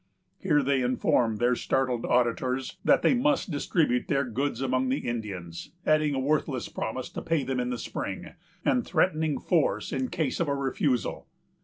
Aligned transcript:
Here 0.39 0.63
they 0.63 0.81
informed 0.81 1.37
their 1.37 1.55
startled 1.55 2.07
auditors 2.07 2.79
that 2.83 3.03
they 3.03 3.13
must 3.13 3.51
distribute 3.51 4.07
their 4.07 4.23
goods 4.23 4.59
among 4.59 4.89
the 4.89 5.07
Indians, 5.07 5.73
adding 5.85 6.15
a 6.15 6.19
worthless 6.19 6.69
promise 6.69 7.07
to 7.11 7.21
pay 7.21 7.43
them 7.43 7.59
in 7.59 7.69
the 7.69 7.77
spring, 7.77 8.31
and 8.65 8.83
threatening 8.83 9.37
force 9.37 9.93
in 9.93 10.07
case 10.09 10.39
of 10.39 10.47
a 10.47 10.55
refusal. 10.55 11.27